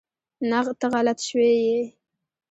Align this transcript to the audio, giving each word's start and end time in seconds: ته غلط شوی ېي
ته 0.79 0.85
غلط 0.93 1.19
شوی 1.27 1.51
ېي 1.67 1.79